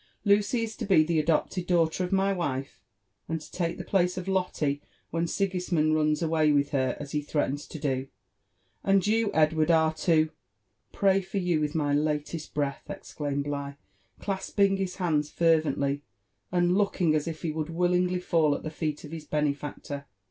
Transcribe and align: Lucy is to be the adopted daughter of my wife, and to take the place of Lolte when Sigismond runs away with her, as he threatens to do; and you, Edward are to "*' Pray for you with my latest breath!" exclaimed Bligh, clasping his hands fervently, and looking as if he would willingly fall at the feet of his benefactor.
Lucy 0.25 0.63
is 0.63 0.75
to 0.75 0.83
be 0.83 1.03
the 1.03 1.19
adopted 1.19 1.67
daughter 1.67 2.03
of 2.03 2.11
my 2.11 2.33
wife, 2.33 2.81
and 3.29 3.39
to 3.39 3.51
take 3.51 3.77
the 3.77 3.83
place 3.83 4.17
of 4.17 4.25
Lolte 4.27 4.81
when 5.11 5.27
Sigismond 5.27 5.93
runs 5.93 6.23
away 6.23 6.51
with 6.51 6.71
her, 6.71 6.97
as 6.99 7.11
he 7.11 7.21
threatens 7.21 7.67
to 7.67 7.77
do; 7.77 8.07
and 8.83 9.05
you, 9.05 9.29
Edward 9.31 9.69
are 9.69 9.93
to 9.93 10.31
"*' 10.71 10.91
Pray 10.91 11.21
for 11.21 11.37
you 11.37 11.61
with 11.61 11.75
my 11.75 11.93
latest 11.93 12.55
breath!" 12.55 12.89
exclaimed 12.89 13.43
Bligh, 13.43 13.75
clasping 14.19 14.77
his 14.77 14.95
hands 14.95 15.29
fervently, 15.29 16.01
and 16.51 16.75
looking 16.75 17.13
as 17.13 17.27
if 17.27 17.43
he 17.43 17.51
would 17.51 17.69
willingly 17.69 18.19
fall 18.19 18.55
at 18.55 18.63
the 18.63 18.71
feet 18.71 19.03
of 19.03 19.11
his 19.11 19.25
benefactor. 19.25 20.07